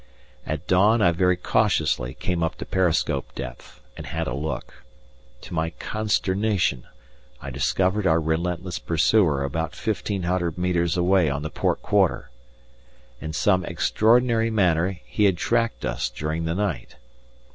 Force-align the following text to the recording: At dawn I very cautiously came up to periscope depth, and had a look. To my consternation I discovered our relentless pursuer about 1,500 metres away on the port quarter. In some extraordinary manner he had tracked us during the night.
At 0.47 0.65
dawn 0.65 0.99
I 1.03 1.11
very 1.11 1.37
cautiously 1.37 2.15
came 2.15 2.41
up 2.41 2.55
to 2.55 2.65
periscope 2.65 3.35
depth, 3.35 3.81
and 3.95 4.07
had 4.07 4.25
a 4.25 4.33
look. 4.33 4.83
To 5.41 5.53
my 5.53 5.69
consternation 5.77 6.87
I 7.39 7.51
discovered 7.51 8.07
our 8.07 8.19
relentless 8.19 8.79
pursuer 8.79 9.43
about 9.43 9.75
1,500 9.77 10.57
metres 10.57 10.97
away 10.97 11.29
on 11.29 11.43
the 11.43 11.51
port 11.51 11.83
quarter. 11.83 12.31
In 13.21 13.31
some 13.31 13.63
extraordinary 13.63 14.49
manner 14.49 14.99
he 15.05 15.25
had 15.25 15.37
tracked 15.37 15.85
us 15.85 16.09
during 16.09 16.45
the 16.45 16.55
night. 16.55 16.95